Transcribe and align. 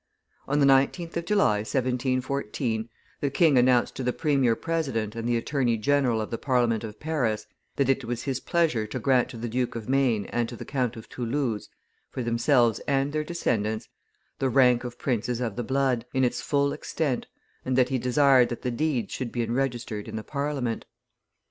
On 0.47 0.57
the 0.59 0.65
19th 0.65 1.15
of 1.17 1.25
July, 1.25 1.57
1714, 1.57 2.89
the 3.19 3.29
king 3.29 3.55
announced 3.55 3.93
to 3.97 4.03
the 4.03 4.11
premier 4.11 4.55
president 4.55 5.15
and 5.15 5.29
the 5.29 5.37
attorney 5.37 5.77
general 5.77 6.21
of 6.21 6.31
the 6.31 6.39
Parliament 6.39 6.83
of 6.83 6.99
Paris 6.99 7.45
that 7.75 7.87
it 7.87 8.03
was 8.03 8.23
his 8.23 8.39
pleasure 8.39 8.87
to 8.87 8.97
grant 8.97 9.29
to 9.29 9.37
the 9.37 9.47
Duke 9.47 9.75
of 9.75 9.87
Maine 9.87 10.25
and 10.31 10.49
to 10.49 10.55
the 10.55 10.65
Count 10.65 10.95
of 10.95 11.07
Toulouse, 11.07 11.69
for 12.09 12.23
themselves 12.23 12.79
and 12.87 13.13
their 13.13 13.23
descendants, 13.23 13.89
the 14.39 14.49
rank 14.49 14.83
of 14.83 14.97
princes 14.97 15.39
of 15.39 15.55
the 15.55 15.63
blood, 15.63 16.07
in 16.15 16.23
its 16.23 16.41
full 16.41 16.73
extent, 16.73 17.27
and 17.63 17.75
that 17.77 17.89
he 17.89 17.99
desired 17.99 18.49
that 18.49 18.63
the 18.63 18.71
deeds 18.71 19.13
should 19.13 19.31
be 19.31 19.43
enregistered 19.43 20.07
in 20.07 20.15
the 20.15 20.23
Parliament. 20.23 20.85